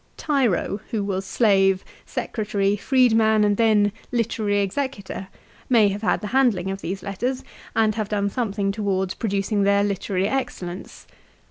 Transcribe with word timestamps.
Tiro, 0.17 0.79
who 0.89 1.03
was 1.03 1.25
slave, 1.25 1.85
secretary, 2.07 2.75
freed 2.75 3.13
man, 3.15 3.43
and 3.43 3.55
then 3.55 3.91
literary 4.11 4.57
executor, 4.57 5.27
may 5.69 5.89
have 5.89 6.01
had 6.01 6.21
the 6.21 6.27
handling 6.33 6.71
of 6.71 6.81
these 6.81 7.03
letters, 7.03 7.43
and 7.75 7.93
have 7.93 8.09
done 8.09 8.27
something 8.31 8.71
towards 8.71 9.13
producing 9.13 9.61
their 9.61 9.83
literary 9.83 10.27
excellence. 10.27 11.05